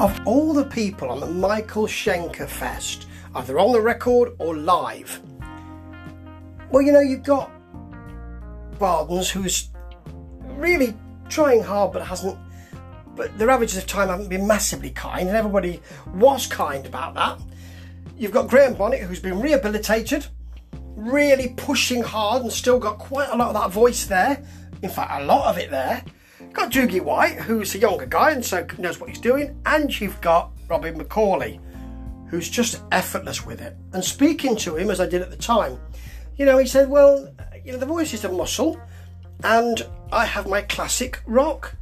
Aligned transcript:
Of 0.00 0.20
all 0.26 0.52
the 0.52 0.64
people 0.64 1.08
on 1.08 1.20
the 1.20 1.26
Michael 1.26 1.86
Schenker 1.86 2.48
Fest, 2.48 3.06
either 3.36 3.60
on 3.60 3.70
the 3.70 3.80
record 3.80 4.34
or 4.40 4.56
live, 4.56 5.20
well, 6.72 6.82
you 6.82 6.90
know, 6.90 7.00
you've 7.00 7.22
got 7.22 7.52
Bardens 8.80 9.30
who's 9.30 9.70
really 10.56 10.96
trying 11.28 11.62
hard 11.62 11.92
but 11.92 12.02
hasn't, 12.02 12.36
but 13.14 13.38
their 13.38 13.48
averages 13.50 13.76
of 13.76 13.86
time 13.86 14.08
haven't 14.08 14.28
been 14.28 14.48
massively 14.48 14.90
kind, 14.90 15.28
and 15.28 15.36
everybody 15.36 15.80
was 16.12 16.48
kind 16.48 16.84
about 16.86 17.14
that. 17.14 17.38
You've 18.16 18.32
got 18.32 18.48
Graham 18.48 18.74
Bonnet 18.74 19.00
who's 19.00 19.20
been 19.20 19.40
rehabilitated, 19.40 20.26
really 20.96 21.54
pushing 21.56 22.02
hard 22.02 22.42
and 22.42 22.52
still 22.52 22.80
got 22.80 22.98
quite 22.98 23.28
a 23.30 23.36
lot 23.36 23.54
of 23.54 23.54
that 23.54 23.70
voice 23.70 24.06
there. 24.06 24.44
In 24.82 24.90
fact, 24.90 25.22
a 25.22 25.24
lot 25.24 25.50
of 25.50 25.56
it 25.56 25.70
there. 25.70 26.02
Got 26.52 26.72
Doogie 26.72 27.00
White, 27.00 27.36
who's 27.36 27.74
a 27.74 27.78
younger 27.78 28.06
guy 28.06 28.32
and 28.32 28.44
so 28.44 28.66
knows 28.78 29.00
what 29.00 29.08
he's 29.08 29.20
doing, 29.20 29.60
and 29.66 30.00
you've 30.00 30.20
got 30.20 30.52
Robin 30.68 30.98
McAuley, 30.98 31.60
who's 32.28 32.48
just 32.48 32.82
effortless 32.92 33.46
with 33.46 33.60
it. 33.60 33.76
And 33.92 34.04
speaking 34.04 34.56
to 34.56 34.76
him 34.76 34.90
as 34.90 35.00
I 35.00 35.06
did 35.06 35.22
at 35.22 35.30
the 35.30 35.36
time, 35.36 35.78
you 36.36 36.44
know, 36.44 36.58
he 36.58 36.66
said, 36.66 36.88
"Well, 36.88 37.32
you 37.64 37.72
know, 37.72 37.78
the 37.78 37.86
voice 37.86 38.12
is 38.12 38.24
a 38.24 38.32
muscle, 38.32 38.80
and 39.42 39.86
I 40.12 40.24
have 40.24 40.48
my 40.48 40.62
classic 40.62 41.22
rock 41.26 41.76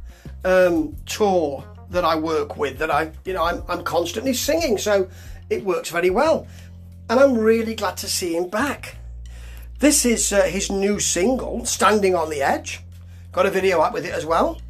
um, 0.45 0.95
tour 1.05 1.63
that 1.89 2.05
I 2.05 2.15
work 2.15 2.57
with. 2.57 2.77
That 2.77 2.91
I, 2.91 3.11
you 3.25 3.33
know, 3.33 3.43
I'm, 3.43 3.63
I'm 3.67 3.83
constantly 3.83 4.33
singing, 4.33 4.77
so 4.77 5.09
it 5.49 5.63
works 5.63 5.89
very 5.89 6.09
well, 6.09 6.47
and 7.09 7.19
I'm 7.19 7.37
really 7.37 7.75
glad 7.75 7.97
to 7.97 8.07
see 8.07 8.35
him 8.35 8.49
back." 8.49 8.97
This 9.79 10.05
is 10.05 10.31
uh, 10.31 10.43
his 10.43 10.71
new 10.71 10.99
single, 10.99 11.65
Standing 11.65 12.15
on 12.15 12.29
the 12.29 12.41
Edge. 12.41 12.81
Got 13.33 13.47
a 13.47 13.51
video 13.51 13.81
up 13.81 13.93
with 13.93 14.05
it 14.05 14.13
as 14.13 14.27
well. 14.27 14.61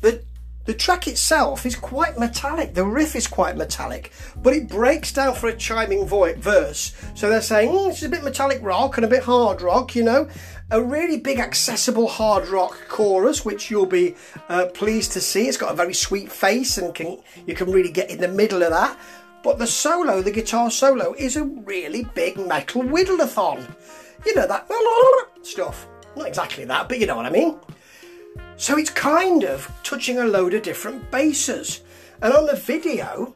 The, 0.00 0.24
the 0.64 0.74
track 0.74 1.06
itself 1.06 1.64
is 1.64 1.76
quite 1.76 2.18
metallic. 2.18 2.74
The 2.74 2.84
riff 2.84 3.14
is 3.14 3.28
quite 3.28 3.56
metallic, 3.56 4.10
but 4.42 4.52
it 4.52 4.68
breaks 4.68 5.12
down 5.12 5.36
for 5.36 5.48
a 5.48 5.56
chiming 5.56 6.06
vo- 6.06 6.34
verse. 6.34 6.92
So 7.14 7.30
they're 7.30 7.40
saying 7.40 7.70
mm, 7.70 7.88
it's 7.88 8.02
a 8.02 8.08
bit 8.08 8.24
metallic 8.24 8.58
rock 8.62 8.96
and 8.96 9.04
a 9.04 9.08
bit 9.08 9.22
hard 9.22 9.62
rock, 9.62 9.94
you 9.94 10.02
know. 10.02 10.28
A 10.72 10.82
really 10.82 11.18
big, 11.18 11.38
accessible 11.38 12.08
hard 12.08 12.48
rock 12.48 12.80
chorus, 12.88 13.44
which 13.44 13.70
you'll 13.70 13.86
be 13.86 14.16
uh, 14.48 14.66
pleased 14.74 15.12
to 15.12 15.20
see. 15.20 15.46
It's 15.46 15.56
got 15.56 15.72
a 15.72 15.76
very 15.76 15.94
sweet 15.94 16.32
face, 16.32 16.78
and 16.78 16.92
can, 16.92 17.18
you 17.46 17.54
can 17.54 17.70
really 17.70 17.92
get 17.92 18.10
in 18.10 18.18
the 18.18 18.28
middle 18.28 18.64
of 18.64 18.70
that. 18.70 18.98
But 19.44 19.58
the 19.58 19.68
solo, 19.68 20.20
the 20.20 20.32
guitar 20.32 20.70
solo, 20.70 21.14
is 21.14 21.36
a 21.36 21.44
really 21.44 22.04
big 22.14 22.38
metal 22.38 22.82
whittleathon. 22.82 23.72
You 24.26 24.34
know 24.34 24.48
that 24.48 24.68
stuff. 25.42 25.86
Not 26.16 26.26
exactly 26.26 26.64
that, 26.64 26.88
but 26.88 26.98
you 26.98 27.06
know 27.06 27.16
what 27.16 27.26
I 27.26 27.30
mean. 27.30 27.58
So 28.60 28.76
it's 28.76 28.90
kind 28.90 29.44
of 29.44 29.72
touching 29.82 30.18
a 30.18 30.26
load 30.26 30.52
of 30.52 30.60
different 30.60 31.10
bases. 31.10 31.80
And 32.20 32.34
on 32.34 32.44
the 32.44 32.56
video, 32.56 33.32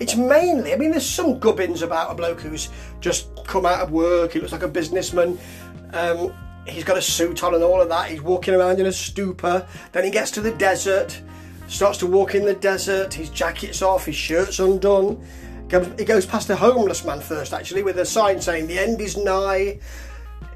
it's 0.00 0.16
mainly, 0.16 0.74
I 0.74 0.76
mean, 0.76 0.90
there's 0.90 1.06
some 1.06 1.38
gubbins 1.38 1.82
about 1.82 2.10
a 2.10 2.16
bloke 2.16 2.40
who's 2.40 2.68
just 2.98 3.28
come 3.44 3.64
out 3.64 3.78
of 3.78 3.92
work, 3.92 4.32
he 4.32 4.40
looks 4.40 4.50
like 4.50 4.64
a 4.64 4.68
businessman. 4.68 5.38
Um, 5.92 6.34
he's 6.66 6.82
got 6.82 6.96
a 6.96 7.00
suit 7.00 7.44
on 7.44 7.54
and 7.54 7.62
all 7.62 7.80
of 7.80 7.88
that. 7.90 8.10
He's 8.10 8.20
walking 8.20 8.54
around 8.54 8.80
in 8.80 8.86
a 8.86 8.92
stupor. 8.92 9.64
Then 9.92 10.02
he 10.02 10.10
gets 10.10 10.32
to 10.32 10.40
the 10.40 10.50
desert, 10.50 11.22
starts 11.68 11.98
to 11.98 12.08
walk 12.08 12.34
in 12.34 12.44
the 12.44 12.54
desert. 12.54 13.14
His 13.14 13.30
jacket's 13.30 13.82
off, 13.82 14.06
his 14.06 14.16
shirt's 14.16 14.58
undone. 14.58 15.24
He 15.96 16.04
goes 16.04 16.26
past 16.26 16.50
a 16.50 16.56
homeless 16.56 17.04
man 17.04 17.20
first, 17.20 17.52
actually, 17.52 17.84
with 17.84 18.00
a 18.00 18.04
sign 18.04 18.40
saying 18.40 18.66
the 18.66 18.80
end 18.80 19.00
is 19.00 19.16
nigh 19.16 19.78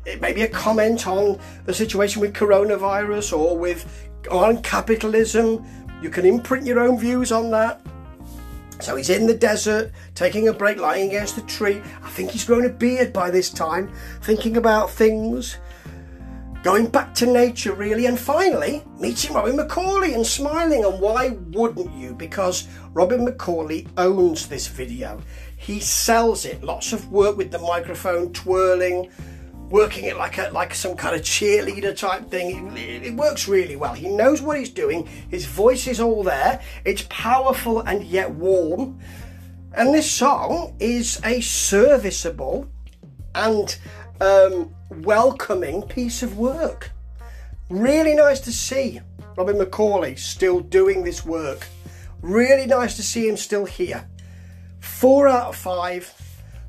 it 0.04 0.20
may 0.20 0.32
be 0.32 0.42
a 0.42 0.48
comment 0.48 1.06
on 1.06 1.38
the 1.66 1.74
situation 1.74 2.20
with 2.20 2.34
coronavirus 2.34 3.38
or 3.38 3.56
with 3.56 4.08
on 4.30 4.62
capitalism. 4.62 5.64
You 6.02 6.10
can 6.10 6.24
imprint 6.24 6.66
your 6.66 6.80
own 6.80 6.98
views 6.98 7.32
on 7.32 7.50
that. 7.50 7.80
So 8.80 8.96
he's 8.96 9.10
in 9.10 9.26
the 9.26 9.34
desert, 9.34 9.92
taking 10.14 10.48
a 10.48 10.54
break, 10.54 10.78
lying 10.78 11.08
against 11.08 11.36
a 11.36 11.42
tree. 11.42 11.82
I 12.02 12.08
think 12.08 12.30
he's 12.30 12.44
grown 12.44 12.64
a 12.64 12.70
beard 12.70 13.12
by 13.12 13.30
this 13.30 13.50
time, 13.50 13.92
thinking 14.22 14.56
about 14.56 14.90
things, 14.90 15.58
going 16.62 16.86
back 16.86 17.12
to 17.16 17.26
nature, 17.26 17.74
really. 17.74 18.06
And 18.06 18.18
finally, 18.18 18.82
meeting 18.98 19.34
Robin 19.34 19.58
McAuley 19.58 20.14
and 20.14 20.26
smiling. 20.26 20.84
And 20.86 20.98
why 20.98 21.36
wouldn't 21.50 21.92
you? 21.94 22.14
Because 22.14 22.68
Robin 22.94 23.26
McAuley 23.26 23.86
owns 23.98 24.48
this 24.48 24.66
video. 24.66 25.20
He 25.58 25.78
sells 25.78 26.46
it. 26.46 26.64
Lots 26.64 26.94
of 26.94 27.12
work 27.12 27.36
with 27.36 27.50
the 27.50 27.58
microphone 27.58 28.32
twirling, 28.32 29.10
working 29.70 30.04
it 30.04 30.16
like 30.16 30.36
a 30.36 30.50
like 30.52 30.74
some 30.74 30.96
kind 30.96 31.14
of 31.14 31.22
cheerleader 31.22 31.96
type 31.96 32.30
thing. 32.30 32.76
It, 32.76 33.06
it, 33.06 33.14
works 33.14 33.48
really 33.48 33.76
well. 33.76 33.94
He 33.94 34.08
knows 34.08 34.42
what 34.42 34.58
he's 34.58 34.70
doing. 34.70 35.08
His 35.30 35.46
voice 35.46 35.86
is 35.86 36.00
all 36.00 36.22
there. 36.22 36.60
It's 36.84 37.06
powerful 37.08 37.80
and 37.80 38.04
yet 38.04 38.30
warm. 38.32 38.98
And 39.72 39.94
this 39.94 40.10
song 40.10 40.74
is 40.80 41.20
a 41.24 41.40
serviceable 41.40 42.68
and 43.34 43.78
um, 44.20 44.74
welcoming 44.90 45.82
piece 45.82 46.22
of 46.22 46.36
work. 46.36 46.90
Really 47.68 48.14
nice 48.14 48.40
to 48.40 48.52
see 48.52 49.00
Robin 49.36 49.56
McAuley 49.56 50.18
still 50.18 50.58
doing 50.58 51.04
this 51.04 51.24
work. 51.24 51.68
Really 52.20 52.66
nice 52.66 52.96
to 52.96 53.02
see 53.02 53.28
him 53.28 53.36
still 53.36 53.64
here. 53.64 54.08
Four 54.80 55.28
out 55.28 55.50
of 55.50 55.56
five. 55.56 56.12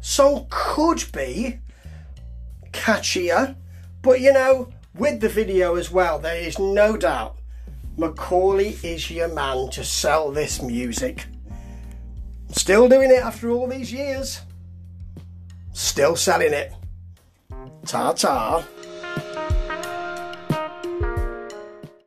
Song 0.01 0.45
could 0.49 1.03
be 1.11 1.59
catchier. 2.71 3.55
But 4.01 4.19
you 4.21 4.33
know, 4.33 4.69
with 4.95 5.21
the 5.21 5.29
video 5.29 5.75
as 5.75 5.91
well, 5.91 6.19
there 6.19 6.37
is 6.37 6.59
no 6.59 6.97
doubt 6.97 7.37
McAuley 7.97 8.83
is 8.83 9.11
your 9.11 9.27
man 9.27 9.69
to 9.71 9.83
sell 9.83 10.31
this 10.31 10.61
music. 10.61 11.25
Still 12.51 12.89
doing 12.89 13.11
it 13.11 13.23
after 13.23 13.51
all 13.51 13.67
these 13.67 13.91
years. 13.91 14.41
Still 15.73 16.15
selling 16.15 16.53
it. 16.53 16.73
Ta 17.85 18.13
ta. 18.13 18.65